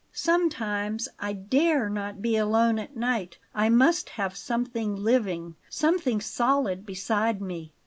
Sometimes 0.13 1.07
I 1.19 1.31
DARE 1.33 1.87
not 1.87 2.23
be 2.23 2.35
alone 2.35 2.79
at 2.79 2.97
night. 2.97 3.37
I 3.53 3.69
must 3.69 4.09
have 4.17 4.35
something 4.35 4.95
living 4.95 5.57
something 5.69 6.19
solid 6.19 6.87
beside 6.87 7.39
me. 7.39 7.75